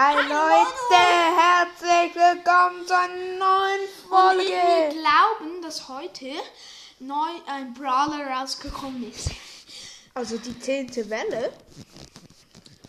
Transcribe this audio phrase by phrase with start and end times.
[0.00, 4.44] Hi Leute, herzlich willkommen zu einer neuen Und Folge.
[4.44, 6.34] wir glauben, dass heute
[7.00, 9.30] neu ein Brawler rausgekommen ist.
[10.14, 11.52] Also die zehnte Welle.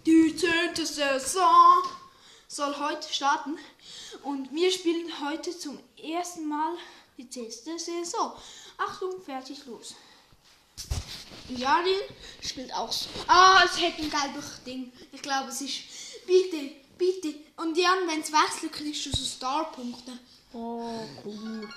[0.05, 1.81] Die zehnte Saison
[2.47, 3.57] soll heute starten.
[4.21, 6.75] Und wir spielen heute zum ersten Mal
[7.17, 8.33] die zehnte Saison.
[8.77, 9.95] Achtung, fertig, los.
[11.47, 12.01] Jarin
[12.39, 13.09] spielt auch so.
[13.25, 14.93] Ah, es hat ein gelbes Ding.
[15.11, 15.79] Ich glaube, es ist.
[16.27, 17.33] Bitte, bitte.
[17.57, 20.11] Und Jan, wenn es wechselt, kriegst du so Starpunkte.
[20.53, 21.67] Oh, cool.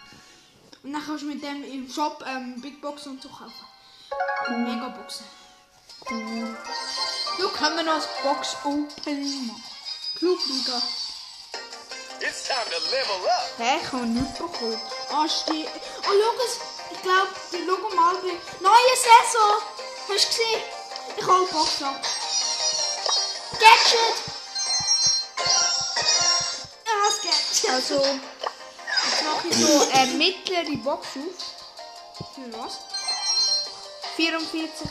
[0.83, 3.53] Und dann kannst du mit dem im Shop ähm, Big Box und so kaufen.
[4.51, 5.25] Megaboxen.
[6.11, 6.57] cool.
[7.39, 9.63] Du können wir noch das Box Opening machen.
[10.17, 10.83] Clubliga.
[12.21, 13.59] It's time to level up.
[13.59, 14.81] Hä, ich habe nichts bekommen.
[15.11, 15.69] Ah, steht.
[16.09, 16.61] Oh, es.
[16.93, 18.39] Ich glaube, die Logo mal bei.
[18.61, 19.63] Neue Saison!
[20.09, 20.63] Hast du gesehen?
[21.17, 22.01] Ich hole die Box ab.
[23.59, 24.32] Gadget!
[27.73, 32.35] Also, jetzt mache ich so eine mittlere Box auf.
[32.35, 32.81] Für was?
[34.17, 34.87] 44,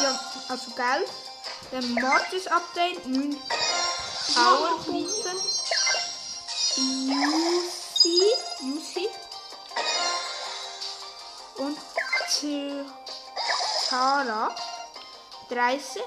[0.00, 1.08] ja, also Geld.
[1.72, 3.36] Dann Mortis Update, 9
[4.32, 5.30] Powerpunkte.
[6.76, 9.08] Yusi, Yusi.
[11.56, 11.78] Und
[13.88, 14.54] Tara,
[15.48, 16.02] 30.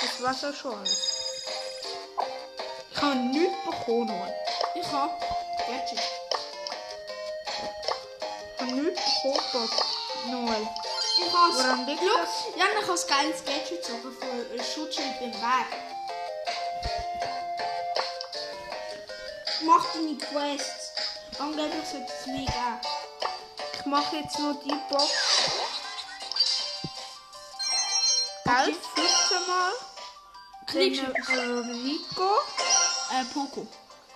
[0.00, 0.98] Das war's auch schon alles.
[2.90, 4.49] Ich habe nichts bekommen.
[4.74, 5.12] Ich habe
[5.66, 5.98] Gadget.
[8.54, 9.70] Ich habe nichts bekommen.
[10.26, 10.68] Noel.
[11.18, 12.30] Ich habe Woran liegt Schau, das?
[12.56, 15.66] Ja, ich habe ein geiles Gadget gezogen für ein Schutzschild beim Weg.
[19.62, 20.92] Mach deine Quests.
[21.38, 22.80] Angeblich sollte es mir geben.
[23.74, 25.10] Ich mache jetzt nur die Box.
[28.44, 29.72] Geld, 15 Mal.
[30.66, 31.40] Kriegst du äh,
[31.72, 32.34] Rico,
[33.10, 33.66] äh, Poco.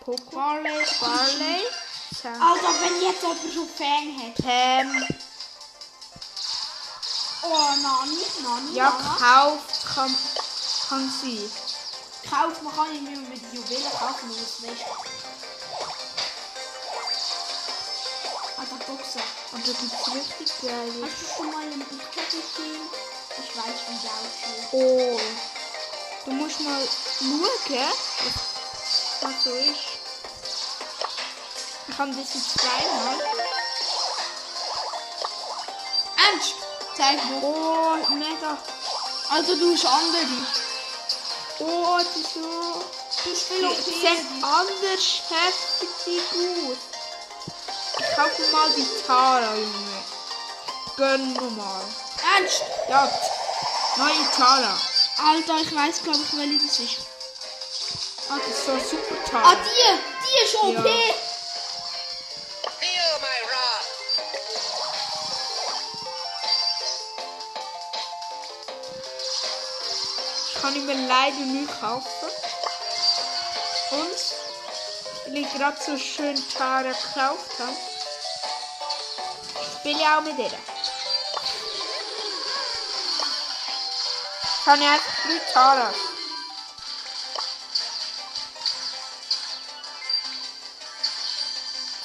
[0.05, 1.63] Poco, Barley, Barley,
[2.23, 4.35] Sam, Alter, wenn jetzt jemand schon Fan hat.
[4.35, 5.07] Pam.
[7.43, 9.15] Oh, Nani, Nani, Ja, Nana.
[9.15, 10.15] gekauft kann,
[10.91, 11.51] kann sie.
[12.29, 14.85] Kauf, man kann nicht mehr mit Juwelen kaufen, nur das weißt
[18.59, 19.21] Alter, Boxer.
[19.53, 21.03] Aber da gibt es richtig geile.
[21.03, 22.89] Hast du schon mal einen TikTok gesehen?
[23.39, 24.69] Ich weiß, wie der aussieht.
[24.73, 25.21] Oh.
[26.27, 26.83] Du musst mal
[27.19, 27.93] schauen,
[29.21, 29.94] was so ist.
[31.95, 33.19] Ich habe das jetzt zweimal.
[36.17, 36.55] Ernst?
[36.97, 37.41] Zeig mir.
[37.41, 38.59] Oh, mega.
[39.31, 40.27] Also du hast andere.
[41.61, 42.41] Oh, das ist so.
[42.41, 43.77] OP.
[43.85, 46.79] sehen anders heftig gut.
[48.01, 50.05] Ich kaufe mal die Tara, Junge.
[50.97, 51.81] Gönn mal.
[52.37, 52.65] Ernst?
[52.89, 53.09] Ja,
[53.97, 54.77] neue Tara.
[55.29, 56.97] Alter, ich weiß glaube ich, welche das ist.
[58.29, 59.55] Ah, das ist so super Ah, Tara.
[59.55, 59.99] die!
[60.25, 60.85] Die ist OP!
[60.85, 61.15] Ja.
[71.23, 72.29] Nicht kaufen.
[73.91, 74.35] Und,
[75.27, 77.77] weil ich gerade so schön Tara gekauft habe,
[79.79, 80.59] spiele ich auch mit ihr.
[84.65, 85.97] Kann ich einfach drei Taras.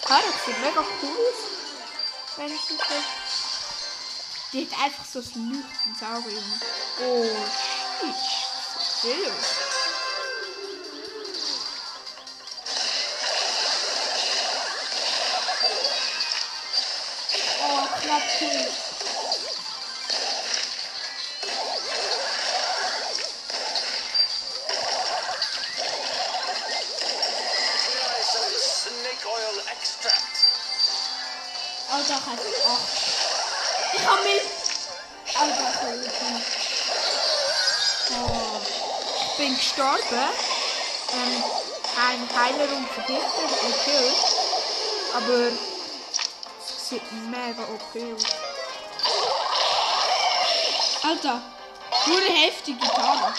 [0.03, 2.37] Tara sieht mega cool aus.
[2.37, 2.83] Wenn ich sie so...
[4.51, 6.43] Die hat einfach so ein leuchtendes Auge.
[7.01, 8.38] Oh, shit.
[9.01, 9.31] So viel.
[17.61, 18.23] Oh, knapp
[28.59, 30.35] snake oil extract.
[31.91, 32.21] Alter,
[33.93, 34.41] ich habe mich...
[35.35, 36.58] Alter, habe mich...
[39.39, 40.27] Ich bin gestorben.
[41.13, 41.43] Ähm,
[41.95, 44.19] ein Heiler und vergiftet und killt.
[45.15, 45.47] Aber
[46.59, 48.23] es sieht mega okay aus.
[51.03, 51.41] Alter,
[52.05, 53.33] nur heftige Gitarre.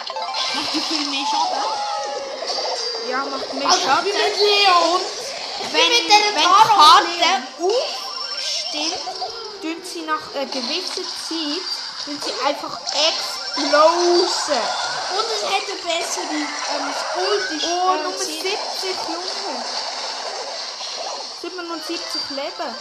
[0.54, 1.64] Macht die viel mehr Schaden?
[3.10, 4.06] Ja, macht mehr Alter, Schaden.
[4.06, 5.02] ich bin mit Leon.
[5.58, 6.72] Ich Wenn, bin mit der wenn Karte
[7.58, 9.04] aufstimmt,
[9.60, 11.60] tun sie nach einer gewissen Zeit
[12.06, 14.64] tun sie einfach explosen.
[15.62, 19.64] Es hätte bessere ähm, das Ult ist, Oh, Nummer sehr- 70, Junge.
[21.42, 22.76] 77 Leben.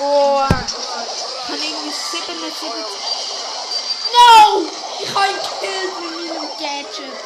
[0.00, 2.68] Oh, Ich habe irgendwie 77.
[4.12, 4.66] No!
[5.00, 7.16] Ich habe ihn gekillt mit meinem Gadget.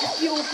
[0.00, 0.52] Ich bin OP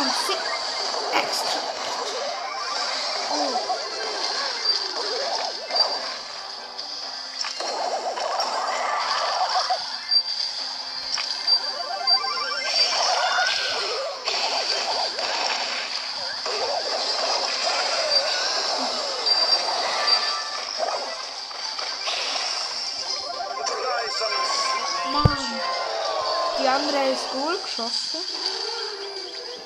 [0.00, 0.40] and six
[1.12, 1.77] extra.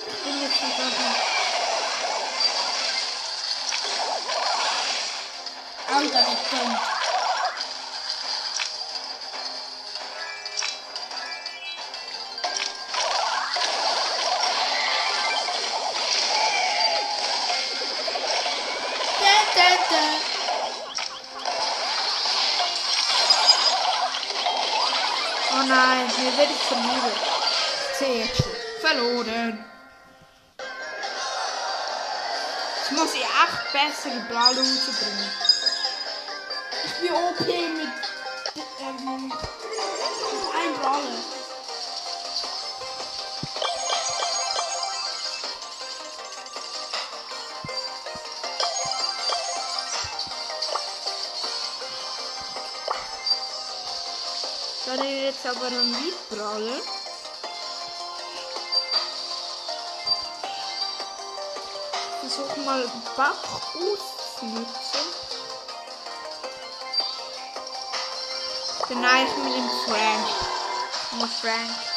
[0.04, 0.92] Ich bin jetzt nicht auf
[5.94, 6.92] Alter, da, da.
[25.54, 26.60] Oh nein, hier werde ich.
[27.92, 28.52] Ich sehe jetzt schon.
[28.80, 29.71] Verloren.
[33.42, 35.30] Acht bessere Ball bringen.
[36.84, 37.88] Ich bin OP mit,
[38.80, 39.34] ähm, mit
[40.54, 41.18] einem Brawler.
[54.84, 57.01] Da ist jetzt aber ein
[62.32, 62.48] Liedbrawler.
[62.48, 62.84] Versuch mal
[63.16, 64.70] Bach auszunutzen.
[68.88, 70.28] Dann eigentlich mit dem Frank.
[71.18, 71.91] Nur Frank.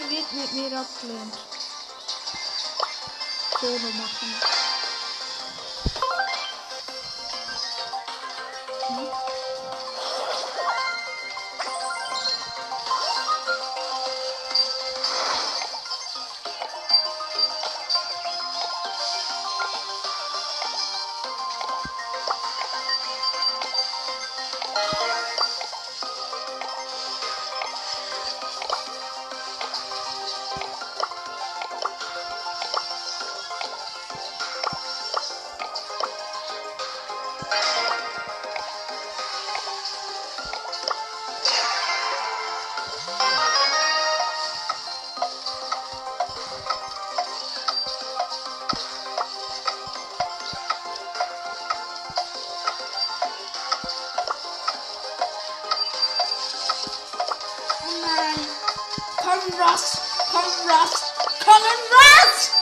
[0.00, 1.34] Wird mit mir abgelehnt.
[3.60, 4.63] Solo machen.
[59.44, 60.00] Komm, Ross.
[60.32, 61.12] Komm, Ross.
[61.44, 62.53] Komm, Ross!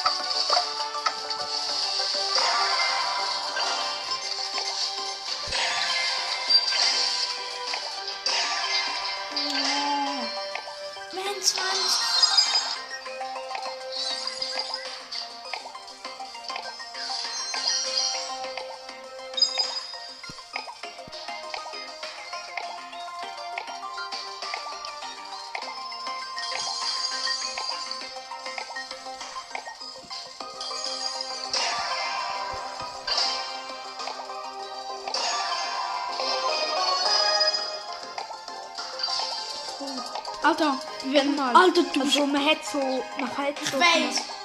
[41.12, 41.54] Wenn mal.
[41.54, 42.78] Alter, du also man hat so,
[43.18, 43.76] man hat so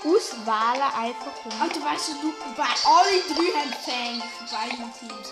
[0.10, 1.46] auswählen einfach.
[1.46, 5.30] Und Alter, weißt du, du, bei alle drei haben Fang von beiden Teams.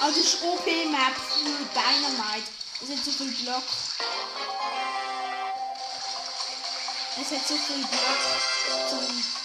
[0.00, 2.50] Also das ist OP-Map für Dynamite.
[2.82, 3.62] Es hat so viel Block.
[7.20, 9.43] Es hat so viel Block zum...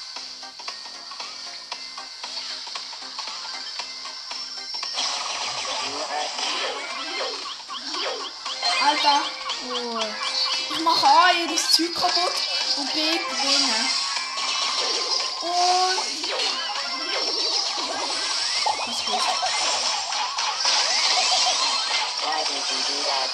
[11.71, 12.33] Zeug kaputt
[12.77, 13.89] und B gewinnen.
[15.41, 15.99] Und.
[18.87, 19.01] Was
[23.03, 23.29] that?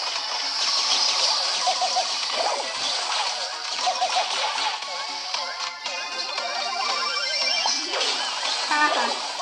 [8.68, 9.35] Haha.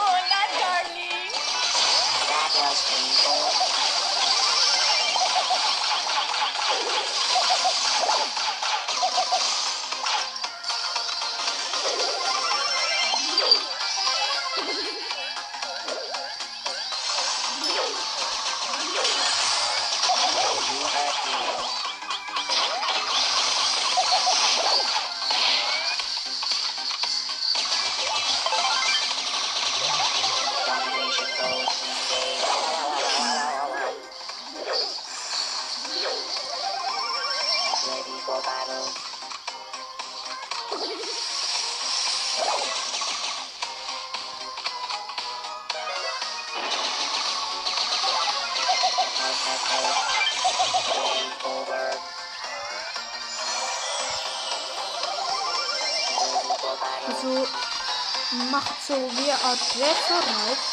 [60.11, 60.72] Art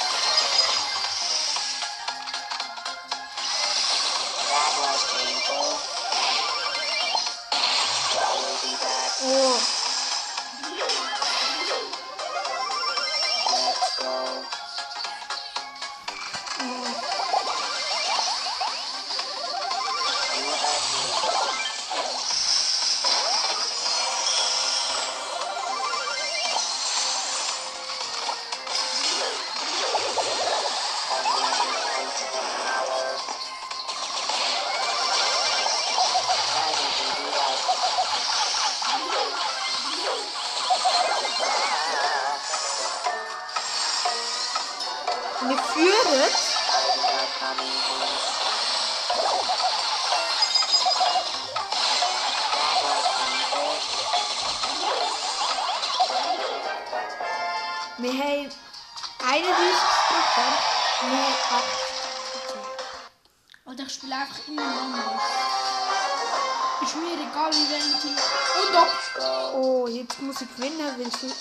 [69.14, 69.52] Go.
[69.54, 71.32] Oh, jetzt muss ich gewinnen, weil sie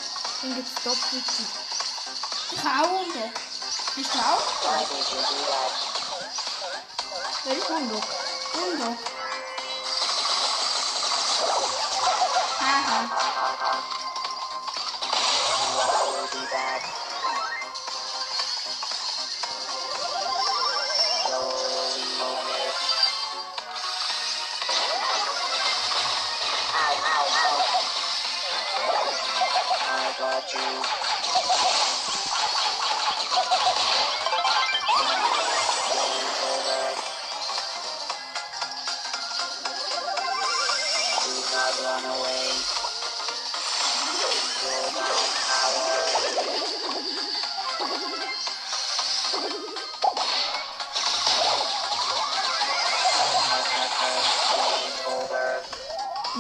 [0.41, 1.43] dann gibt es Doppelte.
[2.51, 3.34] Ich auch und ab.
[3.96, 4.43] Bist du auch?
[7.46, 8.03] Welch Hundok?
[8.53, 8.98] Und ab.
[12.60, 13.38] Haha.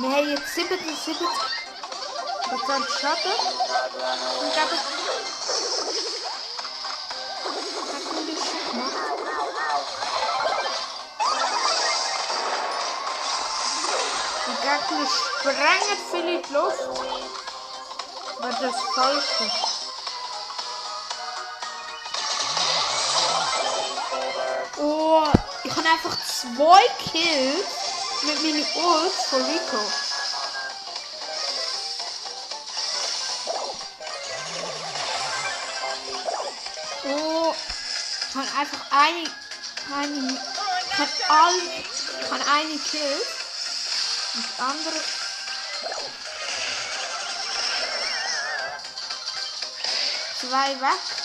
[0.01, 1.17] Wir haben jetzt 77
[2.43, 3.19] Prozent Schaden.
[3.25, 4.39] Not run away.
[4.39, 4.79] Und geben.
[7.91, 8.99] Hat mir das schon gemacht?
[14.47, 16.87] Die Gegner sprengen viel in die Luft.
[18.37, 19.29] Aber das ist falsch.
[24.77, 25.27] Oh,
[25.65, 27.78] ich habe einfach zwei Kills
[28.23, 29.91] mit meiner Ult von Rico.
[37.05, 37.55] Oh,
[38.35, 41.53] habe einfach eine, ich habe all,
[42.31, 43.21] habe eine Kill.
[44.35, 45.01] Und andere.
[50.39, 51.18] Zwei weg.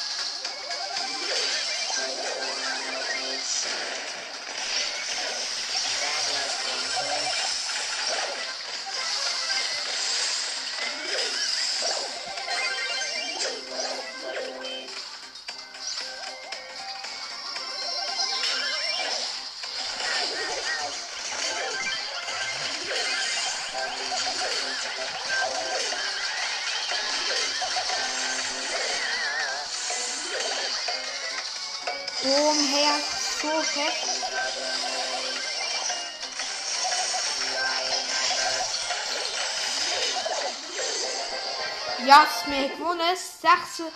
[42.14, 43.16] Ja, wir haben gewonnen.
[43.42, 43.90] 76%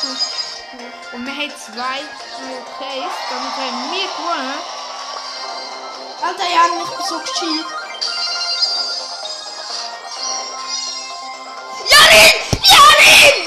[0.00, 0.08] zu.
[1.14, 3.14] Und wir haben zwei UKs.
[3.30, 4.58] Damit haben wir gewonnen.
[6.20, 7.66] Alter Jan, ich bin so gechillt.
[11.88, 12.34] Janin!
[12.64, 13.46] Janin!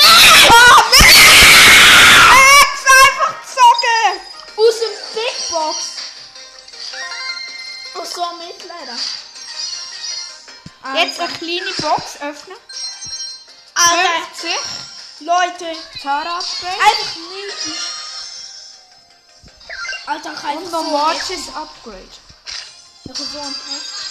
[0.00, 0.48] Nein!
[0.48, 1.20] Oh, nein!
[2.30, 2.72] Max,
[3.04, 4.08] einfach zocken!
[4.56, 5.76] Aus dem Big Box.
[7.94, 8.58] Oh, so mit
[10.82, 11.00] leider.
[11.04, 12.56] Jetzt eine kleine Box öffnen.
[13.74, 16.72] Alter, 50 Leute, Zara Upgrade.
[16.72, 17.80] einfach niedlich.
[20.06, 22.08] Alter, kann Und noch Watches Upgrade.
[23.04, 24.10] Ich habe so ein Test.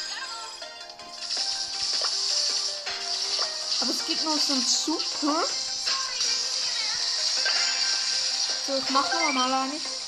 [3.82, 5.44] Aber es gibt noch so ein Super.
[8.68, 9.99] So, ich mach noch mal eine.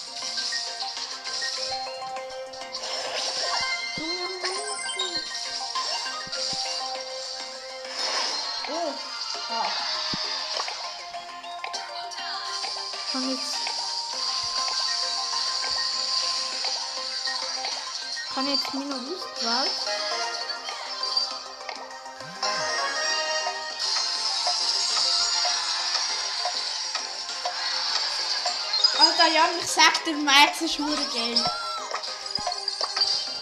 [29.71, 31.43] Alter Jan, ich sag dir, Max ist hure geil.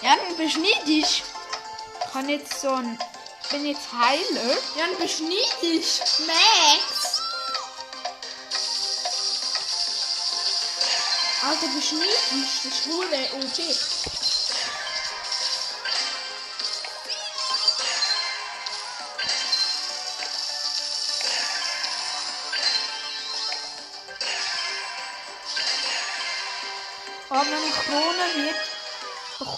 [0.01, 1.23] Jan, bist du neidisch?
[2.11, 2.99] Kann jetzt so ein.
[3.51, 4.57] Bin jetzt Heiler.
[4.77, 5.99] Jan, bist du neidisch?
[6.27, 7.21] Max!
[11.41, 12.61] Alter, bist du neidisch?
[12.63, 13.59] Das ist hure OP.
[14.05, 14.18] Aber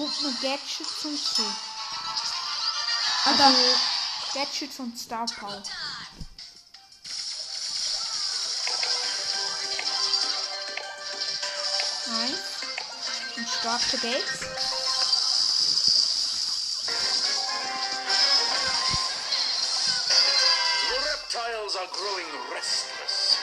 [0.02, 1.44] bekommt man Gadgets und so.
[3.26, 3.44] Also,
[4.34, 5.62] Gadgets und Star Power.
[12.08, 12.40] Eins.
[13.38, 14.40] Und starke Gates.
[20.90, 23.38] The reptiles are growing restless.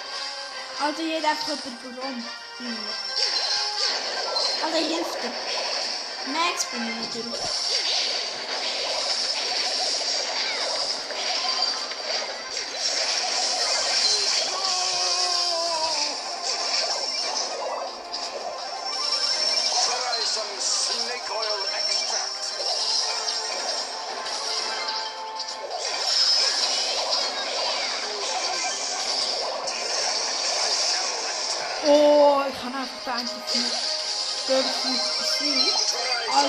[0.80, 2.24] Alter, jeder hat jemand warum.
[4.64, 5.67] Alter, hilf dir.
[6.32, 7.97] Max bin ich natürlich.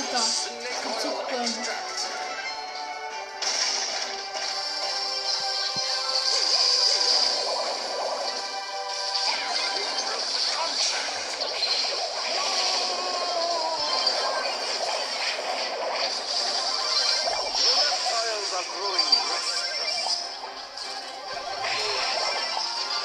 [0.09, 0.25] Zucker.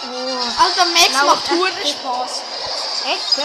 [0.07, 1.89] Oh, Alter, Max Laut macht echt hure gut.
[1.89, 2.43] Spaß.
[3.07, 3.45] echt, ja?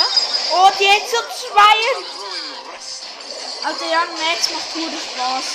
[0.53, 1.93] Oh, die hat so Zweier.
[1.93, 2.18] Growing
[3.63, 5.45] Alter, Jan, Max macht hure Spaß.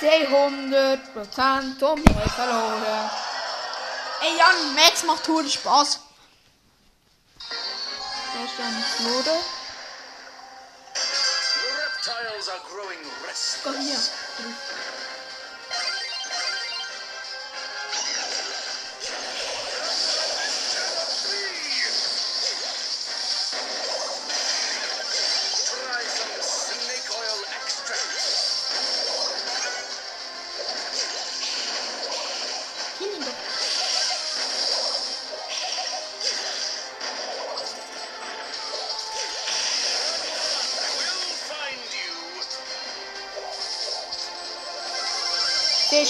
[0.00, 3.10] 200 Prozent haben verloren.
[4.20, 6.00] Ey, Jan, Max macht hure Spaß.
[8.34, 9.40] Der ist verloren.
[10.94, 13.62] The reptiles are growing restless.
[13.62, 13.98] Komm hier.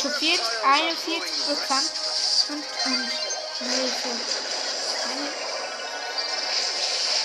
[0.02, 1.90] 40, 41 Prozent.
[2.48, 3.10] Und, und,
[4.02, 4.08] so.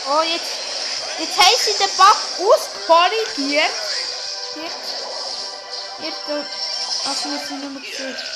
[0.06, 0.52] Oh, jetzt,
[1.20, 3.72] jetzt haben sie den Bug auskorrigiert.
[4.56, 4.94] Jetzt,
[6.02, 6.44] jetzt, äh,
[7.06, 8.33] was muss ich nicht mehr gesehen.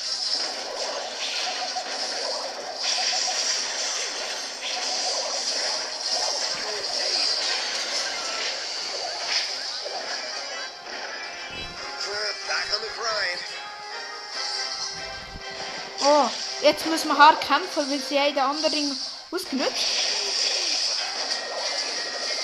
[16.68, 19.00] Jetzt müssen wir hart kämpfen, weil sie haben den anderen
[19.32, 19.86] ausgenutzt.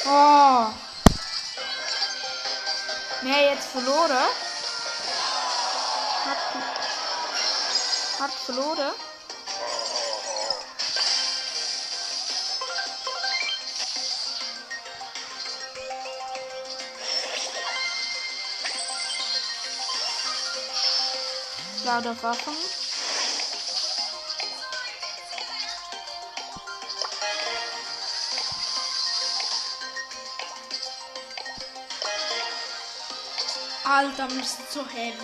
[0.06, 0.68] Oh.
[3.22, 4.18] Wir haben jetzt verloren.
[8.20, 8.94] Hat verloren.
[21.84, 22.83] Lauter Waffen.
[33.86, 35.18] Alter, wir sind so heavy.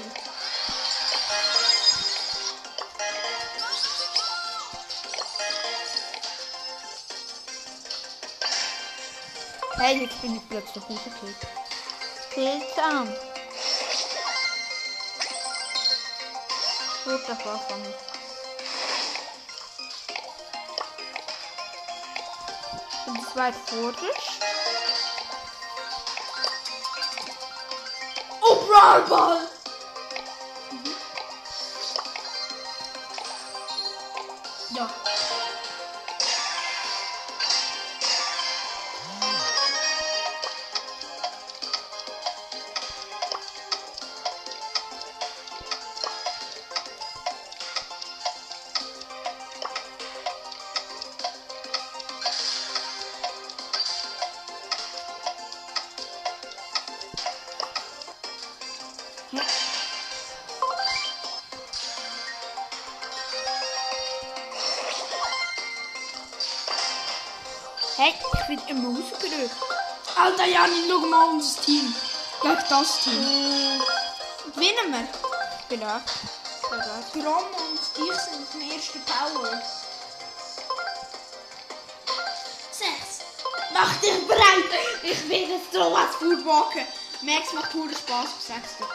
[9.77, 11.47] Hey, jetzt bin ich plötzlich rausgekriegt.
[12.35, 13.07] Seltsam.
[17.05, 17.93] Gut, das war's von mir.
[23.07, 24.38] Und weit vorderst.
[28.71, 29.58] Oh,
[68.33, 69.55] ich bin immer rausgerückt.
[70.15, 71.93] Alter, Janin, schau mal unser Team.
[72.41, 73.81] Gegen das Team.
[74.53, 75.07] Gewinnen wir.
[75.59, 76.01] Ich bin da.
[76.69, 77.13] Bereit.
[77.13, 79.61] Grom und ich sind auf dem ersten Power.
[82.71, 83.19] Sechs.
[83.73, 84.71] Mach dich bereit.
[85.03, 86.85] Ich will jetzt so was vorwagen.
[87.21, 88.87] Max macht puren Spaß auf sechster.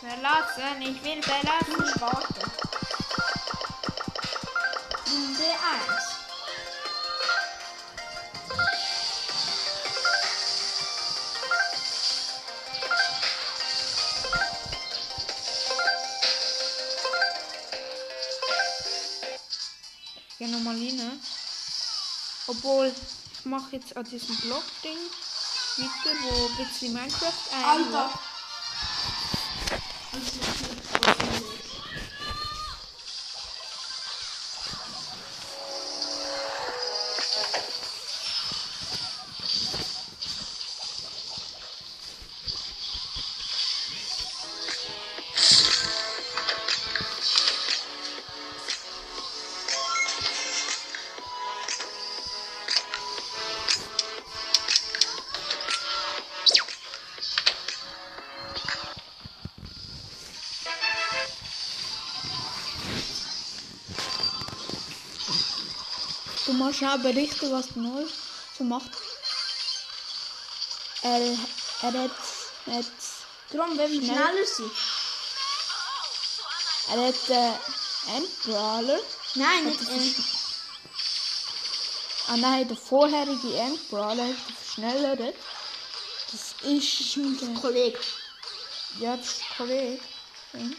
[0.00, 2.00] Verlassen, ich will verlassen.
[2.00, 2.50] Warten.
[5.10, 5.50] Runde
[5.88, 5.93] 1.
[20.38, 21.20] gehe nochmal rein.
[22.46, 22.92] Obwohl,
[23.32, 24.98] ich mache jetzt an diesem Block-Ding
[25.76, 27.64] weiter, wo ein bisschen Minecraft ein.
[27.64, 28.10] Alter.
[66.74, 68.04] Du musst schnell berichten, was du neu
[68.58, 68.90] so macht.
[71.02, 71.20] Er,
[71.82, 72.10] er hat
[73.50, 74.16] Darum wollen wir Schnell.
[74.16, 74.70] schneller sein.
[76.90, 78.98] er hat äh, Endbrawler.
[79.34, 80.22] Nein, Hat nicht äh,
[82.26, 85.36] Ah nein, der vorherige Endbrawler hat er verschnellert.
[86.32, 88.00] Das ist ein Kollege.
[88.98, 90.00] ja das ist Kollege.
[90.52, 90.74] Nein!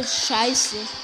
[0.00, 0.99] Also scheiße.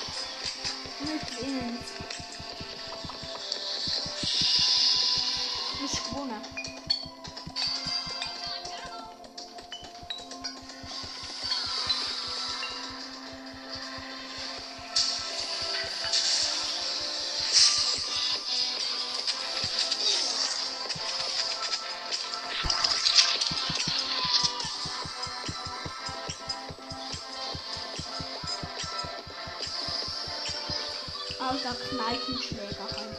[31.88, 33.16] Kneipenschläger halt.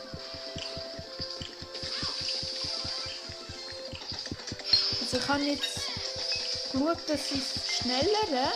[5.01, 5.79] Also ich habe jetzt
[6.71, 7.43] geschaut, dass ich
[7.79, 8.51] schneller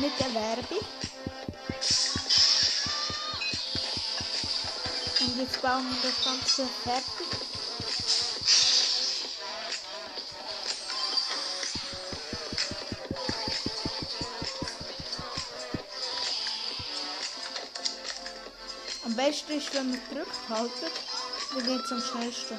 [0.00, 0.86] mit der Werbung.
[5.20, 7.39] Und jetzt bauen wir das Ganze fertig.
[19.30, 20.90] Am besten ist, wenn man drückt haltet,
[21.54, 22.58] dann geht es am schnellsten.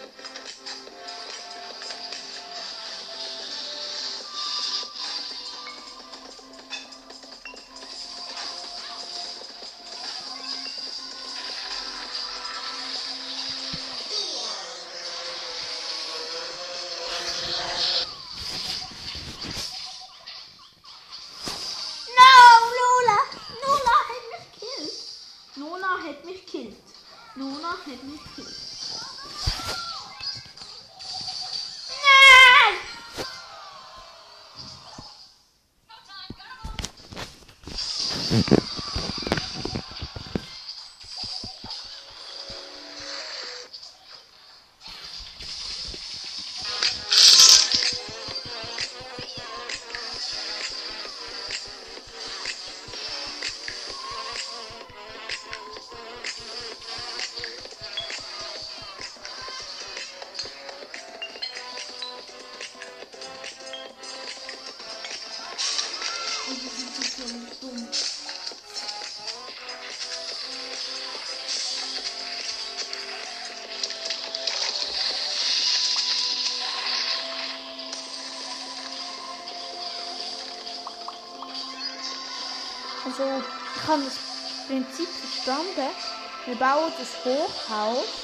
[67.21, 67.87] Die sind so dumm.
[83.03, 83.23] Also,
[83.75, 85.95] ich habe das Prinzip verstanden.
[86.45, 88.20] Wir bauen das Hochhaus.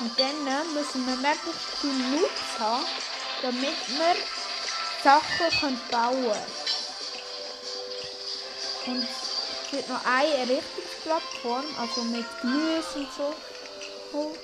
[0.00, 2.86] Und dann müssen wir möglichst viele Loops haben,
[3.42, 4.14] damit wir
[5.02, 6.22] Sachen bauen
[8.84, 8.96] können.
[8.96, 13.34] Und es wird noch eine Errichtungsplattform, also mit Gemüse und so,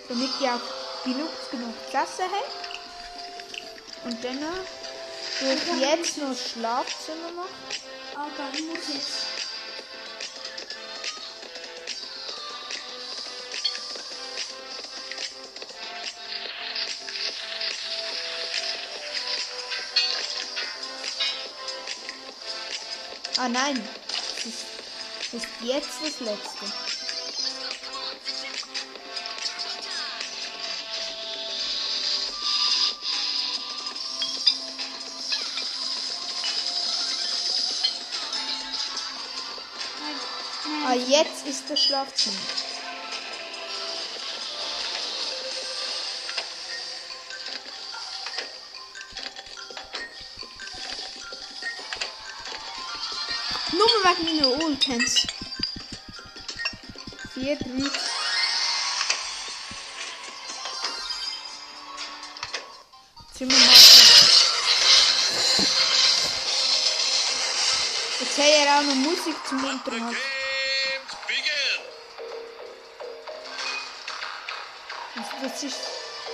[0.09, 0.61] damit die auch
[1.07, 2.51] Loops genug zu essen haben.
[4.05, 4.41] Und dann
[5.41, 7.49] würde ich jetzt noch Schlafzimmer machen.
[8.15, 9.24] Aber ich muss jetzt.
[23.37, 24.65] Ah nein, das ist,
[25.33, 26.67] das ist jetzt das letzte.
[40.87, 42.74] Ah, jetzt ist das Schlafzimmer.
[54.17, 55.27] Wegen meiner Ultens.
[57.35, 57.65] 4, 3.
[63.33, 63.75] Zimmer machen.
[68.21, 70.17] Jetzt hat er auch noch Musik zum Unterhalt.
[75.43, 75.79] das ist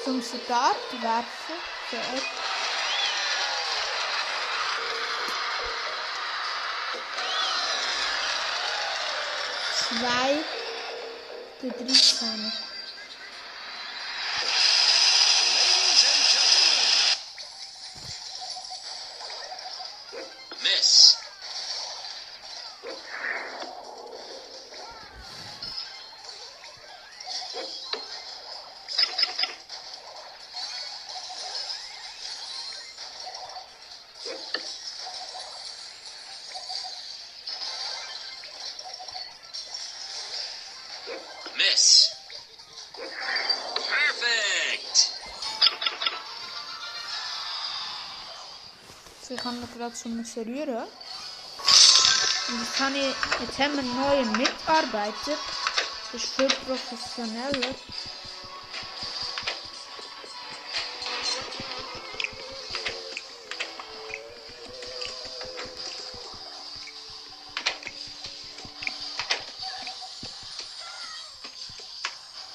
[0.05, 2.49] zum Start werfen.
[10.00, 10.40] So, äh,
[11.60, 12.69] Zwei
[49.62, 50.85] Ich gerade so müssen rühren.
[52.49, 55.37] Und jetzt, kann ich, jetzt haben wir neuen Mitarbeiter.
[56.12, 57.75] Das ist viel professioneller.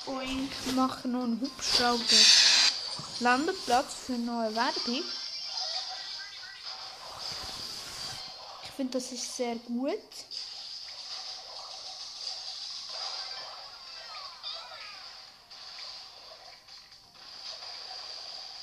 [0.08, 0.52] Oink.
[0.66, 2.02] Wir machen noch einen Hubschrauber.
[3.20, 5.04] Landeplatz für neue Werbung.
[8.76, 10.00] Finde, das ist sehr gut.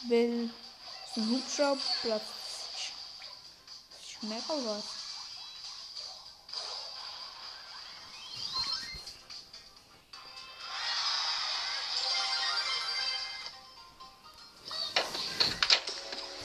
[0.09, 0.51] Weil
[1.15, 2.23] so ein Hubschrauberplatz
[4.01, 4.85] ist, mega was.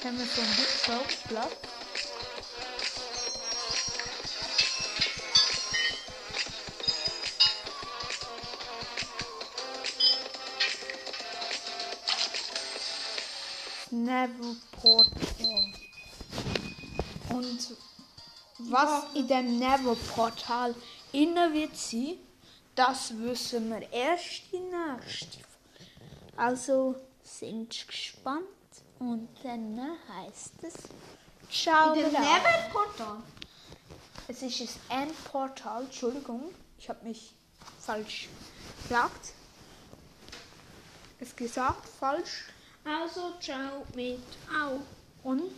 [0.04, 1.77] Haben wir so einen Hubschrauberplatz.
[14.04, 15.74] Never Portal.
[17.30, 17.78] Und
[18.60, 20.74] was in dem Never Portal
[21.12, 22.18] inne wird sein,
[22.76, 25.44] das wissen wir erst in der nächsten.
[26.36, 28.46] Also sind gespannt
[29.00, 30.76] und dann heißt es
[31.52, 31.94] Ciao.
[31.94, 32.20] In dem Bra.
[32.20, 33.24] Nebenportal.
[34.28, 37.34] Es ist ein Endportal, Entschuldigung, ich habe mich
[37.80, 38.28] falsch
[38.84, 39.34] gesagt.
[41.20, 42.50] Es gesagt falsch.
[42.88, 44.19] Also, ciao mit
[44.50, 44.80] Au.
[45.23, 45.52] Und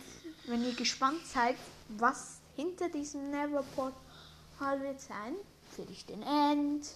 [0.46, 1.54] wenn ihr gespannt seid,
[1.88, 5.36] was hinter diesem Neverportal wird sein,
[5.70, 6.90] vielleicht den End,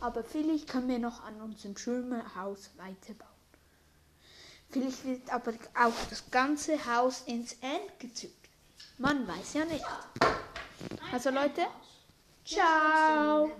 [0.00, 3.30] aber vielleicht können wir noch an unserem schönen Haus weiterbauen.
[4.70, 8.34] Vielleicht wird aber auch das ganze Haus ins End gezügelt.
[8.96, 9.84] Man weiß ja nicht.
[11.12, 11.66] Also Leute,
[12.44, 13.50] ciao.